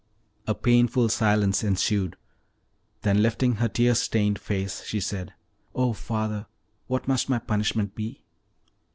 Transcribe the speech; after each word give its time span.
A 0.47 0.55
painful 0.55 1.09
silence 1.09 1.63
ensued, 1.63 2.17
then, 3.03 3.21
lifting 3.21 3.57
her 3.57 3.67
tear 3.69 3.93
stained 3.93 4.39
face, 4.39 4.83
she 4.83 4.99
said: 4.99 5.35
"Oh 5.75 5.93
father, 5.93 6.47
what 6.87 7.07
must 7.07 7.29
my 7.29 7.37
punishment 7.37 7.93
be?" 7.93 8.23